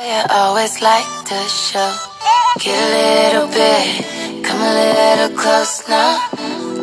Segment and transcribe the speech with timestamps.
[0.00, 1.92] You always like to show.
[2.60, 6.22] Get a little bit, come a little close now.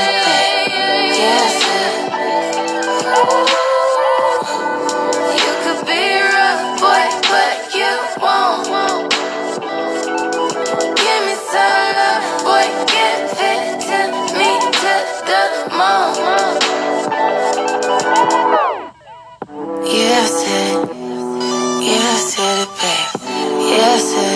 [19.88, 20.98] Yeah, I said it.
[21.84, 23.10] Yeah, I said it, babe.
[23.72, 24.27] Yeah, I said it.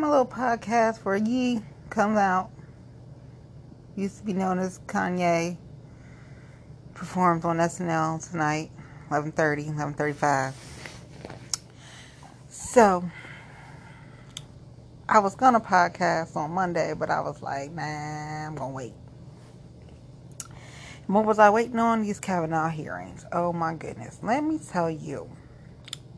[0.00, 2.50] My little podcast where Ye comes out.
[3.96, 5.58] Used to be known as Kanye.
[6.94, 8.70] Performed on SNL tonight,
[9.10, 10.54] 11.30, 11.35.
[12.48, 13.04] So
[15.06, 18.94] I was gonna podcast on Monday, but I was like, nah, I'm gonna wait.
[21.08, 22.02] What was I waiting on?
[22.02, 23.26] These Kavanaugh hearings.
[23.32, 24.18] Oh my goodness.
[24.22, 25.28] Let me tell you.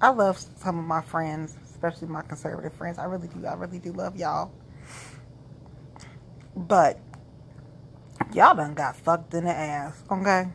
[0.00, 2.98] I love some of my friends, especially my conservative friends.
[2.98, 3.44] I really do.
[3.44, 4.52] I really do love y'all.
[6.54, 7.00] But
[8.32, 10.48] y'all done got fucked in the ass, okay?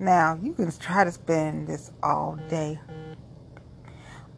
[0.00, 2.80] Now, you can try to spend this all day.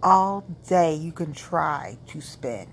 [0.03, 2.69] All day you can try to spend.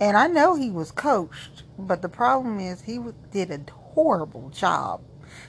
[0.00, 2.98] And I know he was coached, but the problem is he
[3.30, 5.02] did a horrible job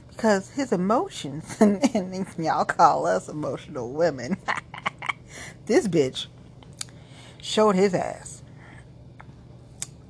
[0.10, 4.38] because his emotions, and, and y'all call us emotional women,
[5.66, 6.28] this bitch
[7.42, 8.44] showed his ass.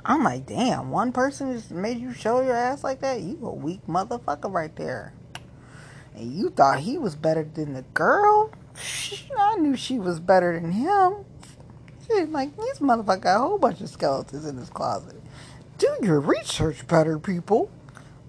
[0.05, 3.21] I'm like, damn, one person just made you show your ass like that?
[3.21, 5.13] You a weak motherfucker right there.
[6.15, 8.51] And you thought he was better than the girl?
[9.37, 11.25] I knew she was better than him.
[12.07, 15.21] Shit, like, this motherfucker got a whole bunch of skeletons in his closet.
[15.77, 17.69] Do your research better, people.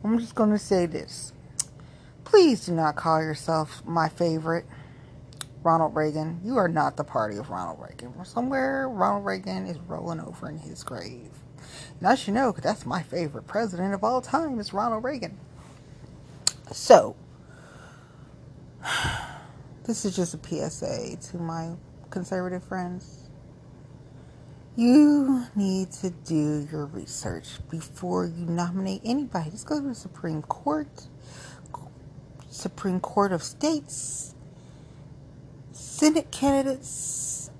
[0.03, 1.33] I'm just going to say this.
[2.25, 4.67] Please do not call yourself my favorite,
[5.63, 6.41] Ronald Reagan.
[6.45, 8.13] You are not the party of Ronald Reagan.
[8.25, 11.31] Somewhere, Ronald Reagan is rolling over in his grave.
[12.03, 15.39] I should know, because that's my favorite president of all time, is Ronald Reagan.
[16.73, 17.17] So,
[19.85, 21.75] this is just a PSA to my
[22.11, 23.29] conservative friends.
[24.77, 29.51] You need to do your research before you nominate anybody.
[29.51, 31.09] Just go to the Supreme Court,
[32.49, 34.37] Supreme Court of States,
[35.99, 37.51] Senate candidates,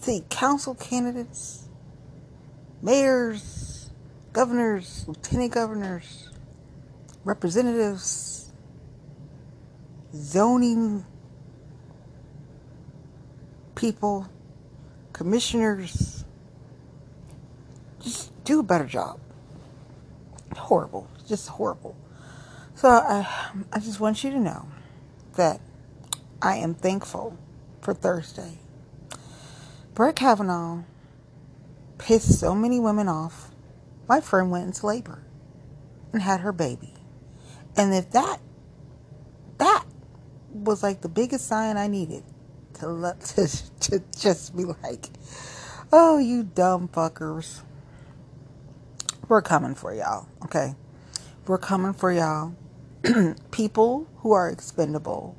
[0.00, 1.66] city council candidates,
[2.82, 3.88] mayors,
[4.34, 6.28] governors, lieutenant governors,
[7.24, 8.52] representatives,
[10.14, 11.06] zoning
[13.74, 14.28] people,
[15.14, 16.26] commissioners.
[18.02, 19.18] Just do a better job.
[20.54, 21.08] Horrible.
[21.26, 21.96] Just horrible.
[22.74, 23.26] So I,
[23.72, 24.68] I just want you to know
[25.36, 25.62] that
[26.40, 27.36] I am thankful
[27.80, 28.58] for Thursday.
[29.94, 30.84] Brett Kavanaugh
[31.98, 33.50] pissed so many women off.
[34.08, 35.24] My friend went into labor
[36.12, 36.94] and had her baby.
[37.76, 38.38] And if that,
[39.58, 39.84] that
[40.52, 42.22] was like the biggest sign I needed
[42.74, 43.48] to let to,
[43.80, 45.08] to just be like,
[45.92, 47.62] oh, you dumb fuckers.
[49.26, 50.76] We're coming for y'all, okay?
[51.48, 52.54] We're coming for y'all.
[53.50, 55.36] People who are expendable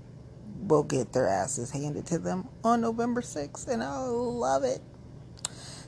[0.70, 4.82] will get their asses handed to them on November 6th, and I love it.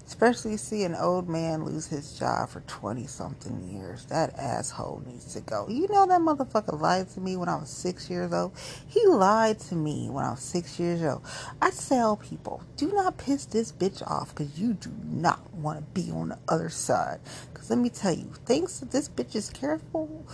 [0.06, 4.06] Especially see an old man lose his job for 20 something years.
[4.07, 5.69] That asshole needs to go.
[5.69, 8.51] You know that motherfucker lied to me when I was six years old?
[8.88, 11.24] He lied to me when I was six years old.
[11.62, 16.01] I tell people, do not piss this bitch off because you do not want to
[16.01, 17.22] be on the other side.
[17.54, 20.27] Because let me tell you, thanks that this bitch is careful.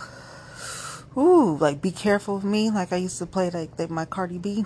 [1.18, 2.70] Ooh, like be careful of me.
[2.70, 4.64] Like I used to play like my Cardi B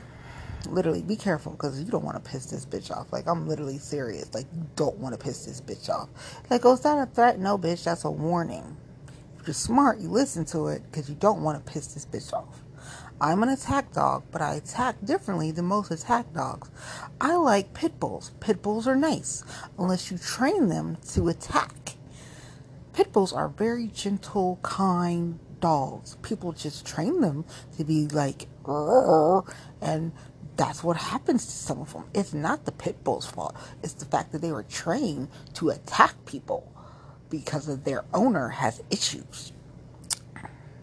[0.69, 3.13] literally be careful because you don't want to piss this bitch off.
[3.13, 4.33] Like I'm literally serious.
[4.35, 6.09] Like you don't want to piss this bitch off.
[6.51, 7.39] Like, oh, is that a threat?
[7.39, 8.77] No, bitch, that's a warning.
[9.41, 12.33] If you're smart, you listen to it because you don't want to piss this bitch
[12.33, 12.63] off.
[13.21, 16.71] I'm an attack dog, but I attack differently than most attack dogs.
[17.21, 18.33] I like pit bulls.
[18.41, 19.45] Pit bulls are nice
[19.79, 21.97] unless you train them to attack.
[22.93, 26.19] Pit bulls are very gentle, kind dogs.
[26.23, 27.47] People just train them
[27.79, 30.13] to be like, and
[30.59, 32.05] that's what happens to some of them.
[32.15, 33.57] It's not the pit bull's fault.
[33.83, 36.71] It's the fact that they were trained to attack people
[37.31, 39.55] because of their owner has issues.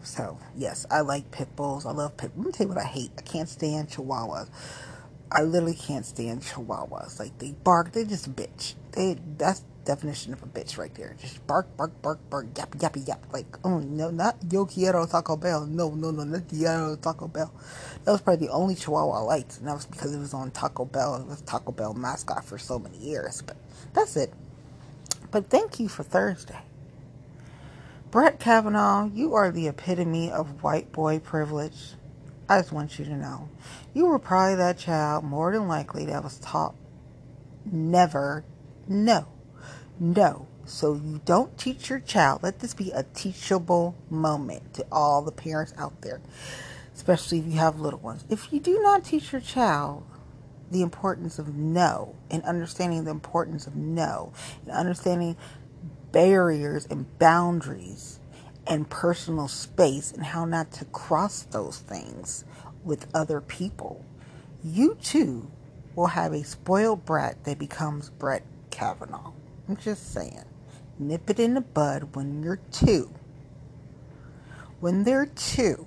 [0.03, 1.85] So yes, I like pit bulls.
[1.85, 2.31] I love pit.
[2.35, 3.11] Let me tell you what I hate.
[3.19, 4.49] I can't stand chihuahuas.
[5.31, 7.19] I literally can't stand chihuahuas.
[7.19, 7.91] Like they bark.
[7.91, 8.75] They're just bitch.
[8.91, 11.15] They that's definition of a bitch right there.
[11.19, 13.25] Just bark, bark, bark, bark, yap, yap, yap.
[13.33, 15.65] Like, oh no, not Yo quiero Taco Bell.
[15.65, 17.51] No, no, no, not Quiero Taco Bell.
[18.05, 20.51] That was probably the only Chihuahua I liked, and that was because it was on
[20.51, 21.15] Taco Bell.
[21.15, 23.41] It was Taco Bell mascot for so many years.
[23.41, 23.57] But
[23.93, 24.33] that's it.
[25.31, 26.59] But thank you for Thursday.
[28.11, 31.93] Brett Kavanaugh, you are the epitome of white boy privilege.
[32.47, 33.49] I just want you to know.
[33.93, 36.73] You were probably that child, more than likely, that was taught
[37.71, 38.43] never,
[38.89, 39.27] no,
[39.99, 40.47] no.
[40.65, 42.43] So you don't teach your child.
[42.43, 46.21] Let this be a teachable moment to all the parents out there,
[46.93, 48.25] especially if you have little ones.
[48.29, 50.03] If you do not teach your child
[50.71, 54.33] the importance of no and understanding the importance of no
[54.63, 55.37] and understanding
[56.11, 58.19] barriers and boundaries
[58.67, 62.43] and personal space and how not to cross those things
[62.83, 64.03] with other people,
[64.63, 65.49] you too
[65.95, 68.43] will have a spoiled brat that becomes Brett
[68.79, 69.33] Kavanaugh.
[69.67, 70.45] I'm just saying.
[70.97, 73.13] Nip it in the bud when you're two.
[74.79, 75.85] When they're two,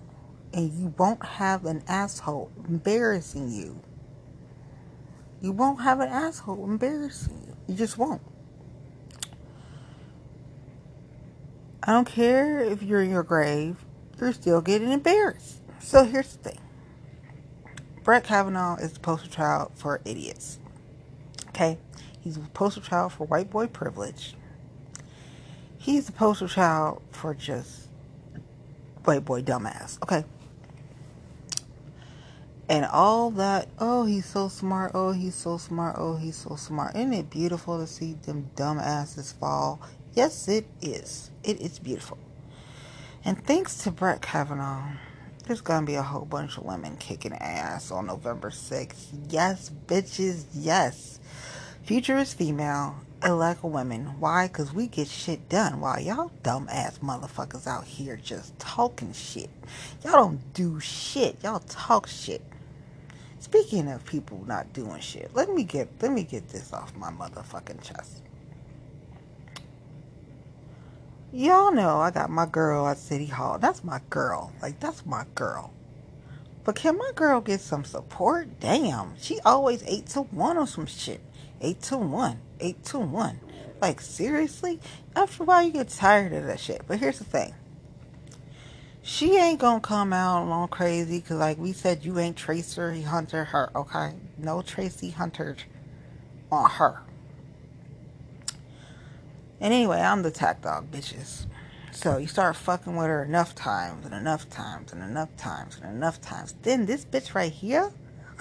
[0.52, 3.80] and you won't have an asshole embarrassing you.
[5.40, 7.56] You won't have an asshole embarrassing you.
[7.66, 8.20] You just won't.
[11.82, 13.76] I don't care if you're in your grave,
[14.20, 15.62] you're still getting embarrassed.
[15.80, 16.60] So here's the thing
[18.04, 20.58] Brett Kavanaugh is the poster child for idiots.
[21.48, 21.78] Okay?
[22.22, 24.34] He's a poster child for white boy privilege.
[25.76, 27.88] He's a poster child for just
[29.04, 30.00] white boy dumbass.
[30.02, 30.24] Okay.
[32.68, 34.92] And all that, oh, he's so smart.
[34.94, 35.96] Oh, he's so smart.
[35.98, 36.94] Oh, he's so smart.
[36.94, 39.80] Isn't it beautiful to see them dumbasses fall?
[40.14, 41.30] Yes, it is.
[41.42, 42.18] It is beautiful.
[43.24, 44.92] And thanks to Brett Kavanaugh,
[45.46, 49.06] there's gonna be a whole bunch of women kicking ass on November 6th.
[49.28, 51.18] Yes, bitches, yes.
[51.84, 52.94] Future is female,
[53.24, 54.20] elect women.
[54.20, 54.46] Why?
[54.46, 59.50] Because we get shit done while y'all dumb ass motherfuckers out here just talking shit.
[60.04, 61.42] Y'all don't do shit.
[61.42, 62.40] Y'all talk shit.
[63.40, 67.10] Speaking of people not doing shit, let me get let me get this off my
[67.10, 68.22] motherfucking chest.
[71.32, 73.58] Y'all know I got my girl at City Hall.
[73.58, 74.52] That's my girl.
[74.62, 75.72] Like that's my girl.
[76.62, 78.60] But can my girl get some support?
[78.60, 81.20] Damn, she always eight to one on some shit.
[81.62, 82.40] Eight to one.
[82.60, 83.40] Eight to one.
[83.80, 84.80] Like, seriously?
[85.16, 86.82] After a while, you get tired of that shit.
[86.86, 87.54] But here's the thing.
[89.04, 93.46] She ain't gonna come out all crazy because, like we said, you ain't Tracie Hunter
[93.46, 94.14] her, okay?
[94.38, 95.56] No Tracie Hunter
[96.50, 97.02] on her.
[99.60, 101.46] And anyway, I'm the tack dog, bitches.
[101.92, 105.94] So you start fucking with her enough times and enough times and enough times and
[105.94, 106.54] enough times.
[106.62, 107.92] Then this bitch right here.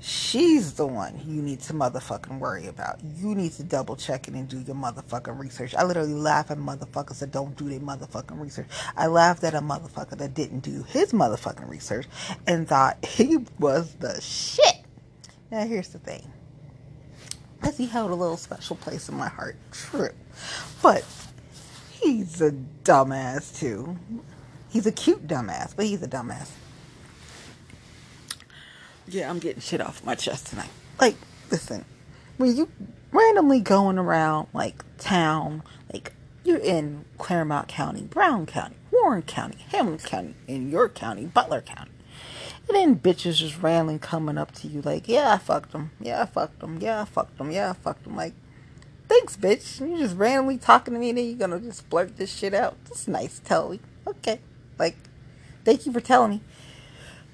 [0.00, 3.00] She's the one you need to motherfucking worry about.
[3.16, 5.74] You need to double check it and do your motherfucking research.
[5.74, 8.66] I literally laugh at motherfuckers that don't do their motherfucking research.
[8.96, 12.06] I laughed at a motherfucker that didn't do his motherfucking research
[12.46, 14.84] and thought he was the shit.
[15.50, 16.30] Now, here's the thing.
[17.76, 19.56] He held a little special place in my heart.
[19.72, 20.10] True.
[20.82, 21.04] But
[21.92, 22.52] he's a
[22.84, 23.96] dumbass, too.
[24.74, 26.50] He's a cute dumbass, but he's a dumbass.
[29.06, 30.70] Yeah, I'm getting shit off my chest tonight.
[31.00, 31.14] Like,
[31.48, 31.84] listen,
[32.38, 32.68] when you
[33.12, 35.62] randomly going around like town,
[35.92, 36.12] like
[36.42, 41.92] you're in Clermont County, Brown County, Warren County, Hamilton County, in York County, Butler County,
[42.68, 45.92] And then bitches just randomly coming up to you like, yeah, I fucked him.
[46.00, 46.80] Yeah, I fucked him.
[46.80, 47.52] Yeah, I fucked him.
[47.52, 48.16] Yeah, I fucked him.
[48.16, 48.34] Like,
[49.08, 49.78] thanks, bitch.
[49.78, 52.76] You just randomly talking to me and then you're gonna just blurt this shit out.
[52.86, 53.78] That's nice, tell me.
[54.04, 54.40] Okay.
[54.78, 54.96] Like,
[55.64, 56.40] thank you for telling me.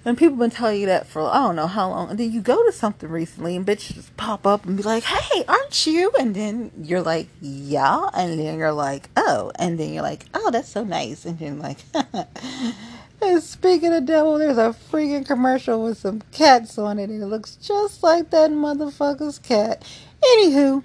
[0.03, 2.09] And people been telling you that for I don't know how long.
[2.09, 5.03] And then you go to something recently and bitches just pop up and be like,
[5.03, 6.11] Hey, aren't you?
[6.19, 8.09] And then you're like, Yeah.
[8.15, 9.53] And then you're like, Oh.
[9.57, 11.27] And then you're like, Oh, that's so nice.
[11.27, 11.79] And then like
[13.23, 17.27] And speaking of devil, there's a freaking commercial with some cats on it and it
[17.27, 19.85] looks just like that motherfucker's cat.
[20.23, 20.83] Anywho.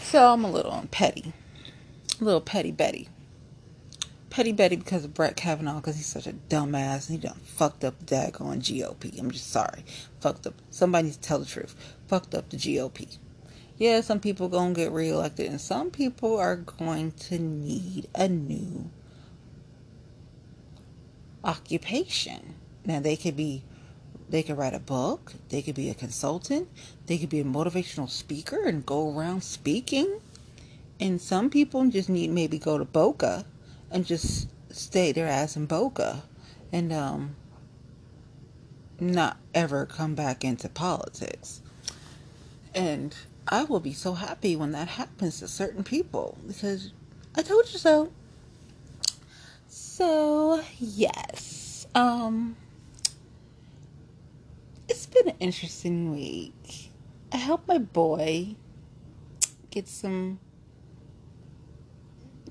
[0.00, 1.32] So I'm a little petty.
[2.20, 3.08] A little petty Betty.
[4.36, 7.82] Petty Betty because of Brett Kavanaugh because he's such a dumbass and he done fucked
[7.84, 9.18] up the daggone GOP.
[9.18, 9.82] I'm just sorry.
[10.20, 10.52] Fucked up.
[10.68, 11.74] Somebody needs to tell the truth.
[12.06, 13.16] Fucked up the GOP.
[13.78, 18.90] Yeah, some people gonna get reelected and some people are going to need a new
[21.42, 22.56] occupation.
[22.84, 23.64] Now they could be
[24.28, 26.68] they could write a book, they could be a consultant,
[27.06, 30.20] they could be a motivational speaker and go around speaking.
[31.00, 33.46] And some people just need maybe go to Boca
[33.90, 36.22] and just stay their ass in Boca
[36.72, 37.36] and um,
[39.00, 41.62] not ever come back into politics.
[42.74, 43.14] And
[43.48, 46.92] I will be so happy when that happens to certain people because
[47.34, 48.12] I told you so.
[49.68, 51.86] So, yes.
[51.94, 52.56] Um
[54.88, 56.90] it's been an interesting week.
[57.32, 58.54] I hope my boy
[59.70, 60.38] gets some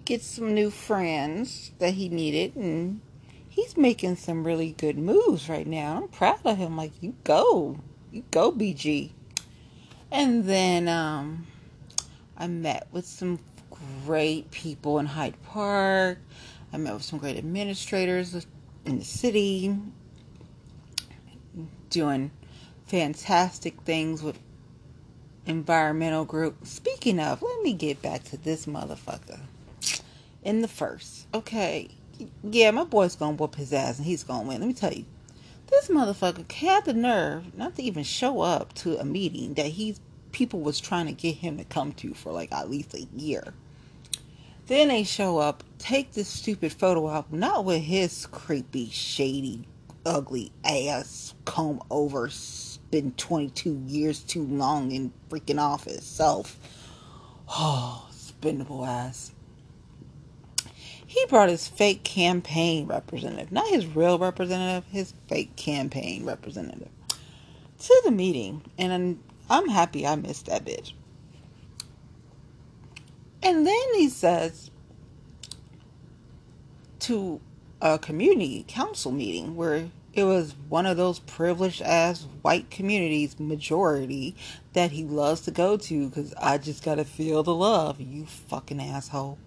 [0.05, 3.01] get some new friends that he needed and
[3.49, 5.97] he's making some really good moves right now.
[5.97, 6.77] I'm proud of him.
[6.77, 7.79] Like you go.
[8.11, 9.11] You go BG.
[10.11, 11.47] And then um
[12.37, 13.39] I met with some
[14.05, 16.19] great people in Hyde Park.
[16.71, 18.45] I met with some great administrators
[18.85, 19.75] in the city
[21.89, 22.29] doing
[22.85, 24.37] fantastic things with
[25.47, 26.67] environmental group.
[26.67, 29.39] Speaking of, let me get back to this motherfucker
[30.45, 31.27] in the first.
[31.33, 31.89] Okay,
[32.43, 34.61] yeah, my boy's gonna whoop his ass and he's gonna win.
[34.61, 35.05] Let me tell you,
[35.67, 39.99] this motherfucker had the nerve not to even show up to a meeting that he's
[40.31, 43.53] people was trying to get him to come to for like at least a year.
[44.67, 49.67] Then they show up, take this stupid photo out, not with his creepy, shady,
[50.05, 52.29] ugly ass comb over,
[52.91, 56.59] been 22 years too long in freaking office self.
[57.49, 59.31] Oh, spendable ass
[61.15, 66.89] he brought his fake campaign representative, not his real representative, his fake campaign representative,
[67.79, 68.61] to the meeting.
[68.77, 70.91] And I'm, I'm happy I missed that bitch.
[73.41, 74.71] And then he says
[76.99, 77.39] to
[77.81, 84.35] a community council meeting where it was one of those privileged ass white communities majority
[84.73, 88.81] that he loves to go to because I just gotta feel the love, you fucking
[88.81, 89.37] asshole.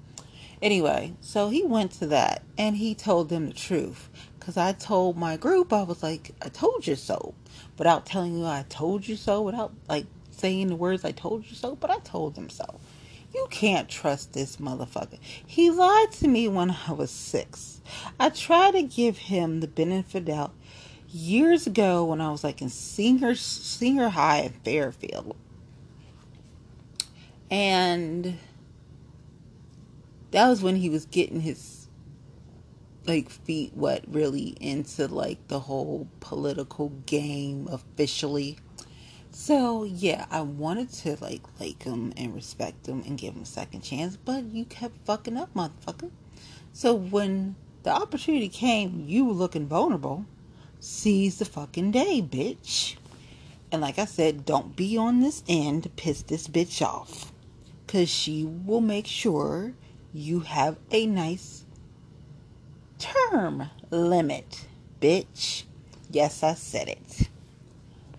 [0.61, 4.09] Anyway, so he went to that and he told them the truth.
[4.39, 7.35] Because I told my group, I was like, I told you so.
[7.77, 11.55] Without telling you I told you so, without like saying the words I told you
[11.55, 12.81] so, but I told them so.
[13.35, 15.19] You can't trust this motherfucker.
[15.47, 17.81] He lied to me when I was six.
[18.19, 20.55] I tried to give him the benefit of doubt
[21.11, 25.37] years ago when I was like in senior senior high in Fairfield.
[27.51, 28.39] And
[30.31, 31.89] that was when he was getting his
[33.07, 38.59] like feet wet really into like the whole political game officially.
[39.31, 43.47] So yeah, I wanted to like like him and respect him and give him a
[43.47, 46.11] second chance, but you kept fucking up, motherfucker.
[46.73, 50.27] So when the opportunity came, you were looking vulnerable.
[50.81, 52.97] Seize the fucking day, bitch.
[53.73, 57.33] And like I said, don't be on this end to piss this bitch off.
[57.87, 59.73] Cause she will make sure
[60.13, 61.65] you have a nice
[62.99, 64.67] term limit,
[65.01, 65.65] bitch.
[66.11, 67.29] Yes, I said it.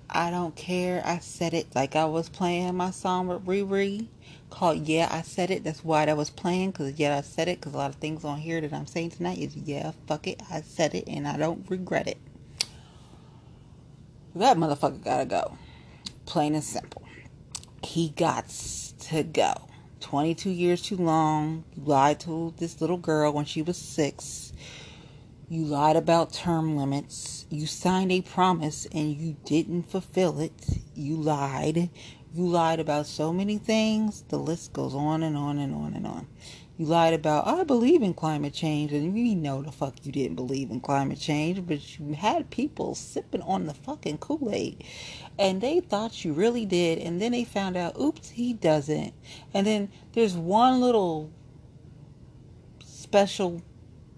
[0.09, 1.01] I don't care.
[1.05, 4.07] I said it like I was playing my song with Riri
[4.49, 5.63] called Yeah, I Said It.
[5.63, 8.23] That's why I was playing because Yeah, I Said It because a lot of things
[8.23, 10.41] on here that I'm saying tonight is Yeah, fuck it.
[10.49, 12.17] I said it and I don't regret it.
[14.35, 15.57] That motherfucker gotta go.
[16.25, 17.03] Plain and simple.
[17.83, 18.49] He got
[19.09, 19.53] to go.
[19.99, 21.63] 22 years too long.
[21.75, 24.53] You lied to this little girl when she was six.
[25.47, 27.45] You lied about term limits.
[27.49, 30.53] You signed a promise and you didn't fulfill it.
[30.93, 31.89] You lied.
[32.33, 34.23] You lied about so many things.
[34.29, 36.27] The list goes on and on and on and on.
[36.79, 40.37] You lied about, I believe in climate change, and we know the fuck you didn't
[40.37, 44.85] believe in climate change, but you had people sipping on the fucking Kool Aid,
[45.37, 49.13] and they thought you really did, and then they found out, oops, he doesn't.
[49.53, 51.33] And then there's one little
[52.81, 53.61] special,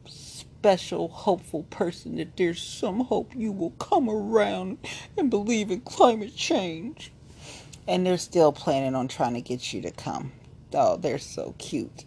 [0.06, 4.77] special, hopeful person that there's some hope you will come around
[5.18, 7.12] and believe in climate change.
[7.88, 10.34] And they're still planning on trying to get you to come.
[10.75, 12.06] Oh, they're so cute.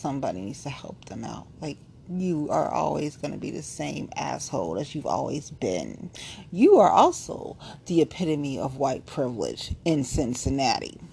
[0.00, 1.46] Somebody needs to help them out.
[1.60, 1.76] Like,
[2.08, 6.10] you are always going to be the same asshole as you've always been.
[6.50, 10.98] You are also the epitome of white privilege in Cincinnati.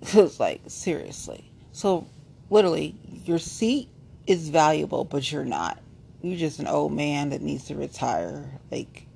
[0.00, 1.50] It's like, seriously.
[1.72, 2.06] So,
[2.50, 3.88] literally, your seat
[4.28, 5.80] is valuable, but you're not.
[6.22, 9.06] You're just an old man that needs to retire, like,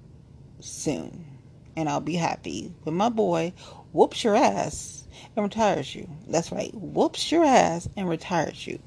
[0.59, 1.25] soon.
[1.77, 3.53] And I'll be happy when my boy
[3.93, 5.02] whoops your ass
[5.37, 6.09] and retires you.
[6.29, 8.79] That's right, whoops your ass and retires you.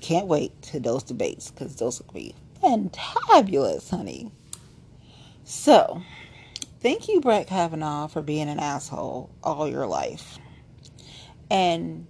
[0.00, 4.30] Can't wait to those debates because those will be fantabulous, honey.
[5.44, 6.02] So,
[6.80, 10.38] thank you, Brett Kavanaugh, for being an asshole all your life.
[11.50, 12.06] And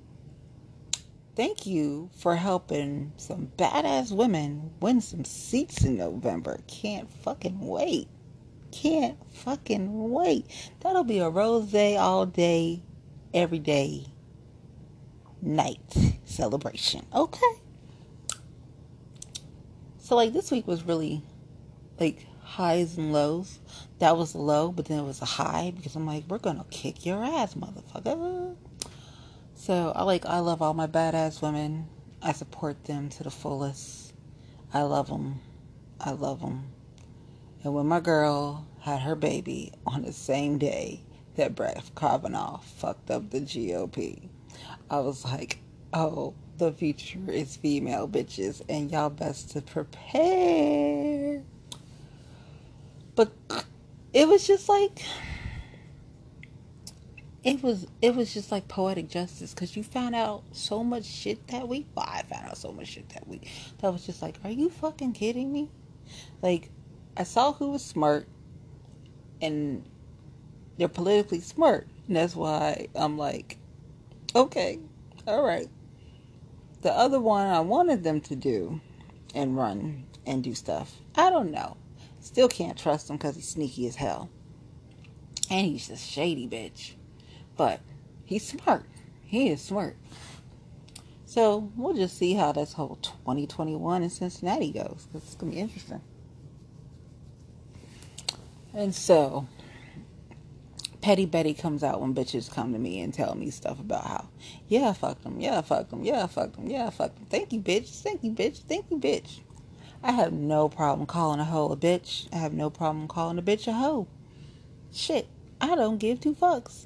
[1.37, 6.61] thank you for helping some badass women win some seats in November.
[6.67, 8.09] Can't fucking wait.
[8.73, 10.47] Can't fucking wait.
[10.81, 12.83] That'll be a rose day all day
[13.35, 14.07] everyday
[15.43, 17.07] night celebration.
[17.15, 17.55] Okay.
[19.99, 21.23] So like this week was really
[22.01, 23.59] like highs and lows.
[23.99, 27.05] That was low, but then it was a high because I'm like, we're gonna kick
[27.05, 28.57] your ass, motherfucker.
[29.55, 31.89] So I like I love all my badass women.
[32.23, 34.15] I support them to the fullest.
[34.73, 35.41] I love them.
[36.01, 36.71] I love them.
[37.63, 41.03] And when my girl had her baby on the same day
[41.39, 44.29] that Brett Kavanaugh fucked up the GOP.
[44.91, 45.59] I was like,
[45.93, 51.43] oh, the future is female bitches, and y'all best to prepare.
[53.17, 53.33] But
[54.13, 55.03] it was just like
[57.45, 61.47] it was it was just like poetic justice because you found out so much shit
[61.49, 61.87] that week.
[61.95, 63.49] Well, I found out so much shit that week.
[63.81, 65.71] That was just like, are you fucking kidding me?
[66.43, 66.71] Like,
[67.17, 68.27] I saw who was smart,
[69.41, 69.85] and
[70.79, 71.87] they're politically smart.
[72.07, 73.59] And that's why I'm like,
[74.35, 74.79] okay,
[75.27, 75.69] all right.
[76.81, 78.81] The other one I wanted them to do
[79.35, 80.95] and run and do stuff.
[81.17, 81.77] I don't know.
[82.21, 84.31] Still can't trust him because he's sneaky as hell.
[85.51, 86.93] And he's a shady bitch.
[87.57, 87.81] But
[88.25, 88.85] he's smart.
[89.25, 89.97] He is smart.
[91.27, 95.09] So we'll just see how this whole 2021 in Cincinnati goes.
[95.15, 96.01] It's going to be interesting.
[98.73, 99.47] And so
[101.09, 104.29] Petty Betty comes out when bitches come to me and tell me stuff about how,
[104.67, 107.17] yeah, I fucked them, yeah, I fucked them, yeah, I fucked them, yeah, I fucked
[107.17, 107.25] them.
[107.31, 108.03] Thank you, bitch.
[108.03, 108.59] Thank you, bitch.
[108.59, 109.41] Thank you, bitch.
[110.03, 112.29] I have no problem calling a hoe a bitch.
[112.31, 114.07] I have no problem calling a bitch a hoe.
[114.93, 115.29] Shit,
[115.63, 116.85] I don't give two fucks.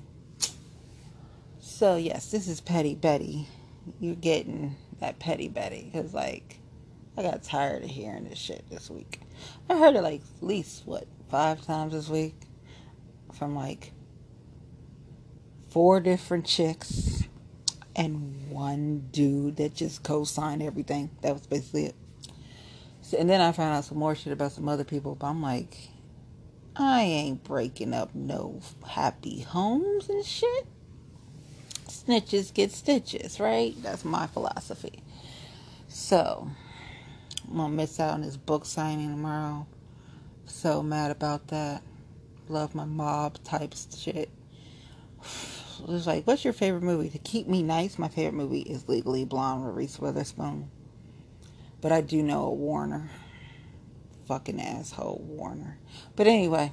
[1.59, 3.49] So, yes, this is Petty Betty.
[3.99, 6.61] You're getting that Petty Betty because, like,
[7.17, 9.19] I got tired of hearing this shit this week.
[9.69, 12.37] I heard it like at least, what, five times this week
[13.33, 13.93] from like
[15.73, 17.25] four different chicks
[17.97, 21.11] and one dude that just co-signed everything.
[21.23, 21.95] That was basically it.
[23.01, 25.41] So, and then I found out some more shit about some other people, but I'm
[25.41, 25.89] like,
[26.77, 30.67] I ain't breaking up no happy homes and shit.
[31.89, 33.75] Snitches get stitches, right?
[33.83, 35.03] That's my philosophy.
[35.89, 36.51] So,
[37.51, 39.67] I'm gonna miss out on this book signing tomorrow.
[40.45, 41.83] So mad about that.
[42.49, 44.31] Love my mob type shit it
[45.87, 47.09] was like, what's your favorite movie?
[47.11, 50.71] To keep me nice, my favorite movie is Legally Blonde with Reese Witherspoon.
[51.81, 53.11] But I do know a Warner.
[54.27, 55.79] Fucking asshole Warner.
[56.14, 56.73] But anyway,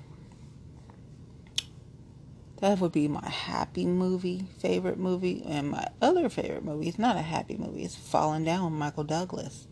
[2.61, 5.43] that would be my happy movie, favorite movie.
[5.45, 9.03] And my other favorite movie is not a happy movie, it's Falling Down with Michael
[9.03, 9.67] Douglas.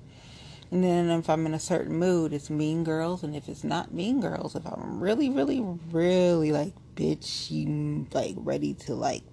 [0.70, 3.24] And then if I'm in a certain mood, it's Mean Girls.
[3.24, 8.74] And if it's not Mean Girls, if I'm really, really, really like bitchy, like ready
[8.74, 9.24] to like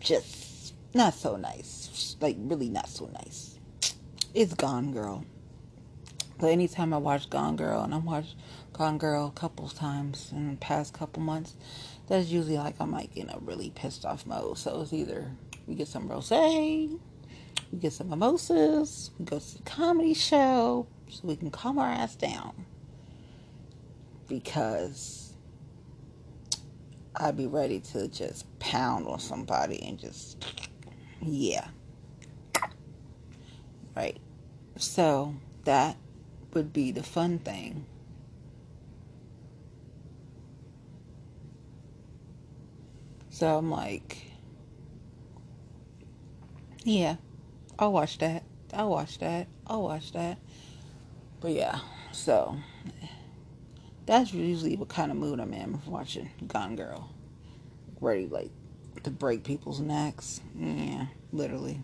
[0.00, 3.58] just not so nice, like really not so nice.
[4.34, 5.24] It's Gone Girl.
[6.38, 8.34] But anytime I watch Gone Girl, and I watched
[8.72, 11.54] Gone Girl a couple times in the past couple months,
[12.08, 14.58] that's usually like I'm like in a really pissed off mode.
[14.58, 15.30] So it's either
[15.66, 16.98] we get some rosé,
[17.72, 21.88] we get some mimosas, we go to the comedy show, so we can calm our
[21.88, 22.66] ass down
[24.28, 25.34] because
[27.16, 30.44] I'd be ready to just pound on somebody and just,
[31.20, 31.68] yeah.
[33.96, 34.18] Right.
[34.76, 35.96] So that
[36.54, 37.86] would be the fun thing.
[43.30, 44.18] So I'm like,
[46.84, 47.16] yeah,
[47.80, 48.44] I'll watch that.
[48.74, 49.48] I'll watch that.
[49.66, 50.36] I'll watch that.
[51.40, 51.78] But yeah,
[52.12, 52.56] so
[54.04, 57.10] that's usually what kind of mood I'm in watching Gone Girl.
[57.98, 58.50] Ready like
[59.02, 60.42] to break people's necks.
[60.54, 61.80] Yeah, literally.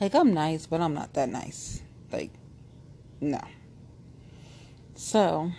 [0.00, 1.82] Like I'm nice, but I'm not that nice.
[2.12, 2.30] Like,
[3.20, 3.40] no.
[4.94, 5.50] So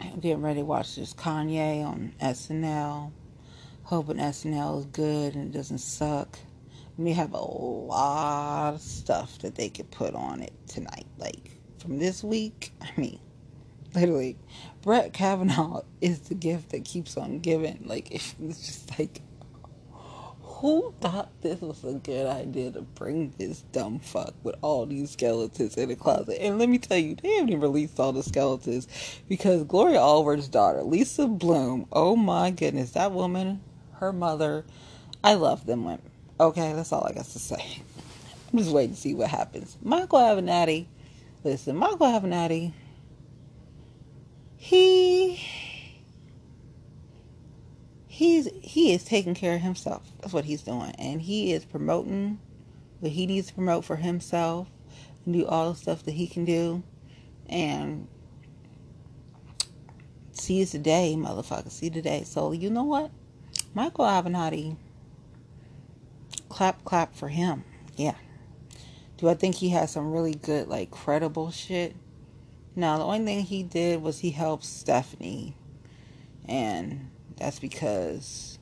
[0.00, 3.12] I'm getting ready to watch this Kanye on SNL.
[3.82, 6.38] Hoping SNL is good and it doesn't suck.
[6.96, 11.06] We have a lot of stuff that they could put on it tonight.
[11.18, 13.18] Like from this week, I mean,
[13.94, 14.36] literally,
[14.82, 17.84] Brett Kavanaugh is the gift that keeps on giving.
[17.86, 19.22] Like it's just like
[20.64, 25.10] who thought this was a good idea to bring this dumb fuck with all these
[25.10, 26.38] skeletons in the closet?
[26.40, 28.88] And let me tell you, they haven't even released all the skeletons
[29.28, 33.60] because Gloria Allred's daughter, Lisa Bloom, oh my goodness, that woman,
[33.96, 34.64] her mother,
[35.22, 36.13] I love them women.
[36.40, 37.82] Okay, that's all I got to say.
[38.52, 39.76] I'm just waiting to see what happens.
[39.82, 40.86] Michael Avenatti,
[41.44, 42.72] listen, Michael Avenatti,
[44.56, 45.40] he
[48.08, 50.10] he's he is taking care of himself.
[50.20, 52.40] That's what he's doing, and he is promoting
[53.00, 54.68] what he needs to promote for himself
[55.24, 56.82] and do all the stuff that he can do,
[57.48, 58.08] and
[60.32, 62.24] see the day, motherfucker, see the day.
[62.24, 63.10] So you know what,
[63.74, 64.76] Michael Avenatti,
[66.54, 67.64] clap clap for him.
[67.96, 68.14] Yeah.
[69.16, 71.96] Do I think he has some really good, like, credible shit?
[72.76, 75.56] No, the only thing he did was he helped Stephanie.
[76.46, 78.60] And that's because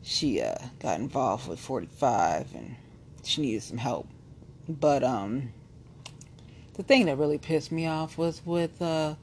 [0.00, 2.76] she uh, got involved with 45 and
[3.22, 4.08] she needed some help.
[4.66, 5.52] But um,
[6.72, 9.16] the thing that really pissed me off was with uh,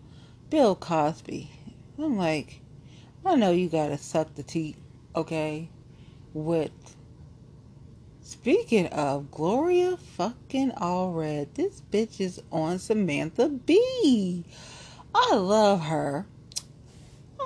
[0.52, 1.50] Bill Cosby.
[1.98, 2.62] I'm like,
[3.26, 4.78] I know you gotta suck the teeth,
[5.16, 5.70] okay?
[6.34, 6.72] With
[8.32, 14.46] speaking of Gloria fucking Allred, this bitch is on Samantha Bee.
[15.14, 16.26] I love her.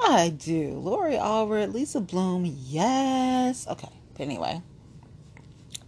[0.05, 0.73] I do.
[0.73, 3.67] Lori Allred, Lisa Bloom, yes.
[3.67, 4.61] Okay, but anyway,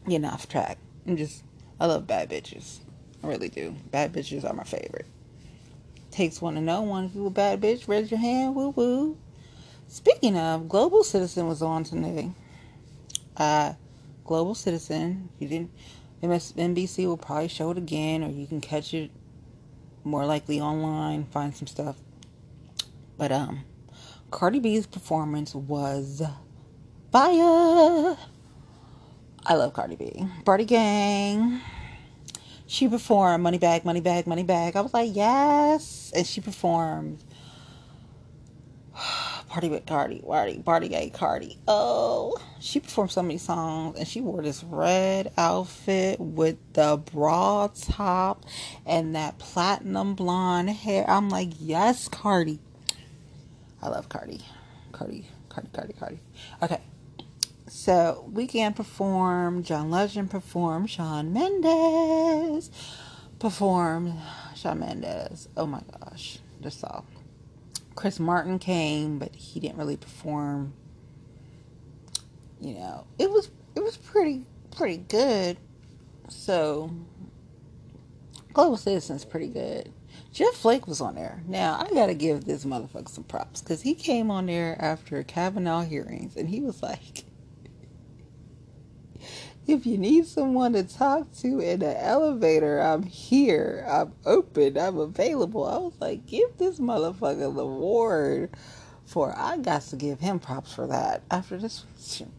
[0.09, 0.79] getting off track.
[1.05, 1.43] I'm just,
[1.79, 2.79] I love bad bitches.
[3.23, 3.75] I really do.
[3.91, 5.05] Bad bitches are my favorite.
[6.09, 7.05] Takes one to know one.
[7.05, 8.55] If you a bad bitch, raise your hand.
[8.55, 9.17] Woo woo.
[9.87, 12.31] Speaking of, Global Citizen was on today.
[13.37, 13.73] Uh,
[14.27, 15.29] Global Citizen.
[15.39, 15.71] You didn't.
[16.21, 19.09] MSNBC will probably show it again, or you can catch it
[20.03, 21.25] more likely online.
[21.25, 21.95] Find some stuff.
[23.17, 23.61] But um,
[24.29, 26.21] Cardi B's performance was
[27.11, 28.17] fire.
[29.45, 30.27] I love Cardi B.
[30.43, 31.61] Bardi Gang.
[32.65, 34.75] She performed Money Bag, Money Bag, Money Bag.
[34.75, 36.11] I was like, yes.
[36.13, 37.23] And she performed
[39.57, 41.57] Party with Cardi, Party, Party Gay Cardi.
[41.67, 47.67] Oh, she performed so many songs and she wore this red outfit with the bra
[47.75, 48.45] top
[48.85, 51.05] and that platinum blonde hair.
[51.09, 52.59] I'm like, yes, Cardi.
[53.81, 54.41] I love Cardi.
[54.91, 56.19] Cardi, Cardi, Cardi, Cardi.
[56.61, 56.81] Okay.
[57.65, 62.69] So Weeknd performed, John Legend performed, Shawn Mendes
[63.39, 64.19] performed,
[64.55, 65.49] Shawn Mendes.
[65.57, 67.01] Oh my gosh, just saw.
[67.97, 70.71] Chris Martin came, but he didn't really perform.
[72.61, 75.57] You know, it was it was pretty pretty good.
[76.29, 76.91] So
[78.53, 79.91] Global Citizen's pretty good.
[80.31, 81.41] Jeff Flake was on there.
[81.47, 85.81] Now, I gotta give this motherfucker some props because he came on there after Kavanaugh
[85.81, 87.25] hearings and he was like,
[89.67, 93.85] if you need someone to talk to in an elevator, I'm here.
[93.89, 94.77] I'm open.
[94.77, 95.65] I'm available.
[95.65, 98.55] I was like, give this motherfucker the award
[99.05, 101.21] for I got to give him props for that.
[101.31, 101.85] After this,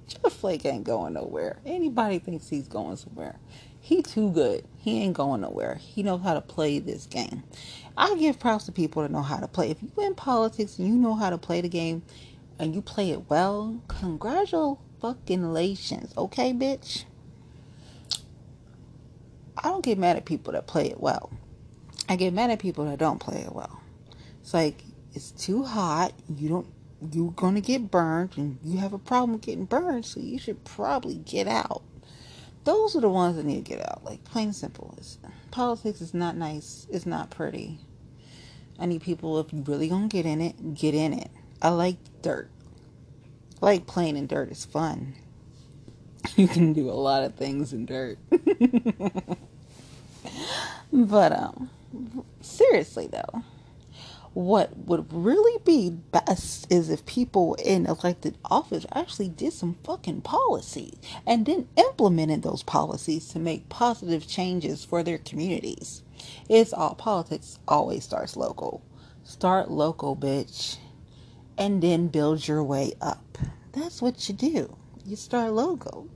[0.09, 1.59] Jeff Flake ain't going nowhere.
[1.67, 3.39] Anybody thinks he's going somewhere.
[3.81, 4.65] He too good.
[4.77, 5.77] He ain't going nowhere.
[5.77, 7.43] He knows how to play this game.
[7.97, 9.71] I give props to people that know how to play.
[9.71, 12.03] If you in politics and you know how to play the game
[12.59, 16.13] and you play it well, congratulations.
[16.19, 17.05] Okay, bitch?
[19.65, 21.31] I don't get mad at people that play it well.
[22.09, 23.81] I get mad at people that don't play it well.
[24.41, 24.83] It's like
[25.15, 26.13] it's too hot.
[26.35, 26.67] You don't
[27.13, 31.17] you're gonna get burned and you have a problem getting burned, so you should probably
[31.17, 31.83] get out
[32.69, 34.05] those are the ones that need to get out.
[34.05, 34.95] Like plain simple.
[34.99, 35.19] It's,
[35.51, 36.87] politics is not nice.
[36.91, 37.79] It's not pretty.
[38.79, 41.31] I need people if you really gonna get in it, get in it.
[41.63, 42.51] I like dirt.
[43.63, 44.51] I like playing in dirt.
[44.51, 45.15] It's fun.
[46.37, 48.19] You can do a lot of things in dirt.
[50.93, 51.71] but um
[52.41, 53.43] seriously though,
[54.35, 60.23] what would really be best is if people in elected office actually did some fucking
[60.23, 66.03] policy and then implemented those policies to make positive changes for their communities.
[66.49, 68.83] It's all politics always starts local.
[69.25, 70.79] Start local, bitch,
[71.59, 73.39] and then build your way up.
[73.73, 74.77] That's what you do.
[75.09, 76.07] You start logo,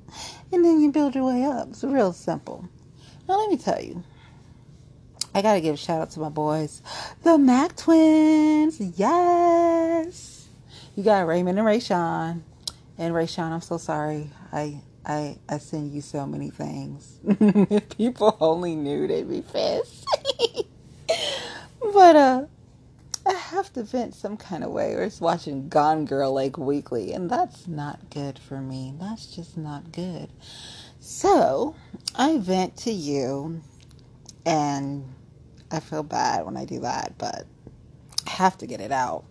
[0.53, 1.69] and then you build your way up.
[1.71, 2.69] It's real simple.
[3.27, 4.05] Now, let me tell you,
[5.35, 6.83] I gotta give a shout out to my boys,
[7.23, 8.79] the Mac Twins.
[8.99, 10.47] Yes,
[10.95, 12.43] you got Raymond and Rayshawn.
[12.99, 14.29] And Rayshawn, I'm so sorry.
[14.53, 17.19] I I I send you so many things.
[17.25, 20.07] if people only knew, they'd be pissed.
[21.95, 22.45] but uh,
[23.25, 27.13] I have to vent some kind of way, or it's watching Gone Girl like weekly,
[27.13, 28.95] and that's not good for me.
[29.01, 30.29] That's just not good.
[31.01, 31.77] So
[32.17, 33.61] I vent to you,
[34.45, 35.05] and
[35.71, 37.47] I feel bad when I do that, but
[38.27, 39.25] I have to get it out.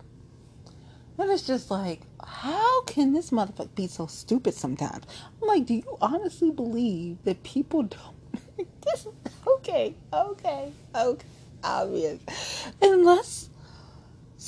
[1.18, 5.04] And it's just like, how can this motherfucker be so stupid sometimes?
[5.40, 8.66] I'm like, do you honestly believe that people don't?
[9.46, 11.26] okay, okay, okay,
[11.62, 12.20] obvious.
[12.80, 13.50] And let's,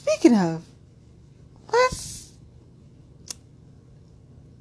[0.04, 0.66] speaking of,
[1.72, 2.32] let's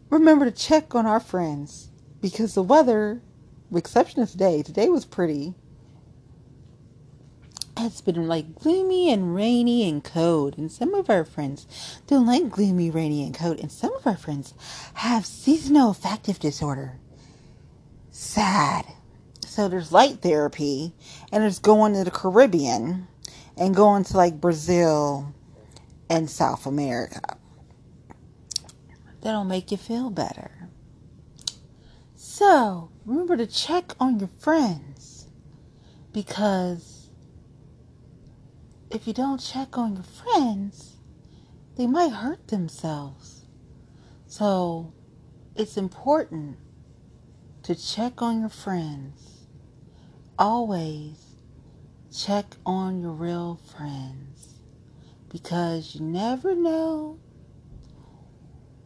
[0.09, 1.89] remember to check on our friends
[2.21, 3.21] because the weather,
[3.69, 5.53] with exception of today, today was pretty
[7.75, 11.67] it's been like gloomy and rainy and cold, and some of our friends
[12.07, 14.53] don't like gloomy, rainy, and cold, and some of our friends
[14.93, 16.97] have seasonal affective disorder.
[18.11, 18.85] Sad.
[19.45, 20.93] So there's light therapy,
[21.29, 23.09] and there's going to the Caribbean
[23.57, 25.33] and going to like Brazil
[26.09, 27.37] and South America.
[29.21, 30.69] That'll make you feel better.
[32.15, 35.27] So remember to check on your friends
[36.11, 37.09] because
[38.89, 40.97] if you don't check on your friends,
[41.75, 43.45] they might hurt themselves.
[44.27, 44.93] So
[45.55, 46.57] it's important
[47.63, 49.47] to check on your friends.
[50.37, 51.32] Always
[52.15, 54.59] check on your real friends
[55.29, 57.19] because you never know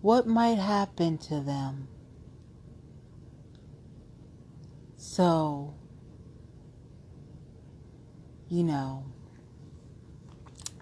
[0.02, 1.88] what might happen to them.
[4.96, 5.74] So,
[8.50, 9.04] you know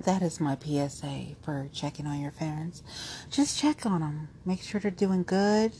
[0.05, 2.83] that is my PSA for checking on your parents.
[3.31, 4.29] Just check on them.
[4.45, 5.73] Make sure they're doing good.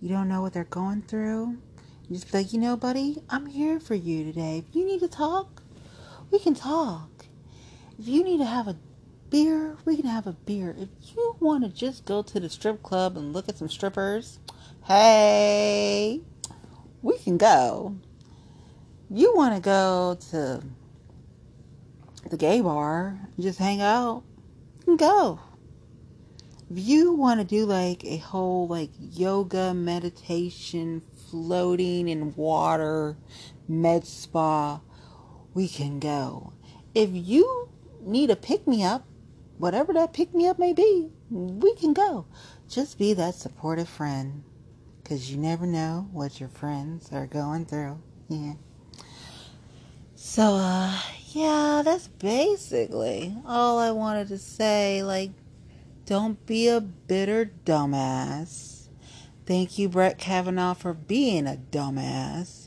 [0.00, 1.58] You don't know what they're going through.
[2.10, 4.64] Just like, you know, buddy, I'm here for you today.
[4.68, 5.62] If you need to talk,
[6.34, 7.26] we can talk.
[7.96, 8.76] If you need to have a
[9.30, 10.74] beer, we can have a beer.
[10.76, 14.40] If you want to just go to the strip club and look at some strippers,
[14.84, 16.22] hey,
[17.02, 17.98] we can go.
[19.08, 20.64] You want to go to
[22.28, 24.24] the gay bar, and just hang out,
[24.88, 25.38] and go.
[26.68, 33.18] If you want to do like a whole like yoga, meditation, floating in water,
[33.68, 34.80] med spa,
[35.54, 36.52] we can go.
[36.94, 37.68] If you
[38.00, 39.06] need a pick me up,
[39.58, 42.26] whatever that pick me up may be, we can go.
[42.68, 44.42] Just be that supportive friend
[45.02, 48.00] because you never know what your friends are going through.
[48.28, 48.54] Yeah.
[50.14, 50.98] So, uh,
[51.32, 55.02] yeah, that's basically all I wanted to say.
[55.02, 55.30] Like,
[56.06, 58.88] don't be a bitter dumbass.
[59.46, 62.63] Thank you, Brett Kavanaugh, for being a dumbass.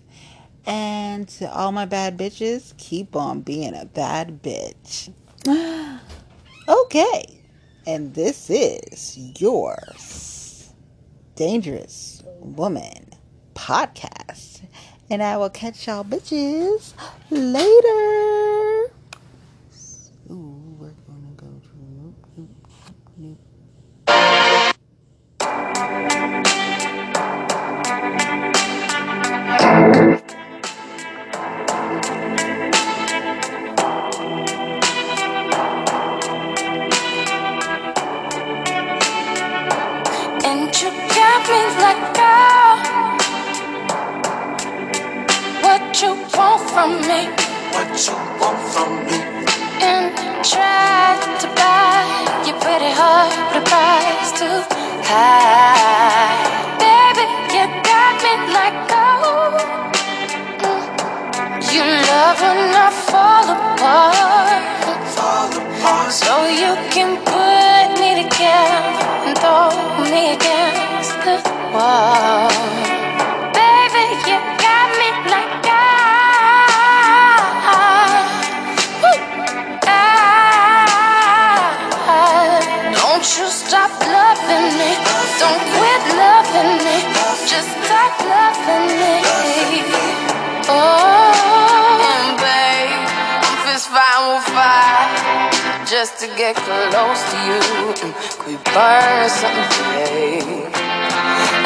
[0.68, 5.10] And to all my bad bitches, keep on being a bad bitch.
[6.68, 7.42] okay.
[7.88, 9.78] And this is your
[11.38, 13.08] Dangerous Woman
[13.56, 14.62] podcast.
[15.10, 16.94] And I will catch y'all bitches
[17.30, 18.47] later.
[95.98, 97.58] just to get close to you.
[97.98, 98.14] Could
[98.46, 100.38] we burn something today?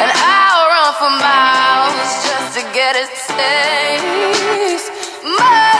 [0.00, 1.92] And I'll run for miles
[2.24, 4.88] just to get a taste.
[5.36, 5.71] My